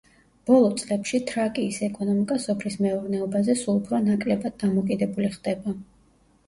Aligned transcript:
ბოლო 0.49 0.69
წლებში 0.79 1.19
თრაკიის 1.31 1.77
ეკონომიკა 1.89 2.39
სოფლის 2.47 2.79
მეურნეობაზე 2.87 3.59
სულ 3.63 3.79
უფრო 3.83 4.01
ნაკლებად 4.11 4.61
დამოკიდებული 4.67 5.33
ხდება. 5.41 5.81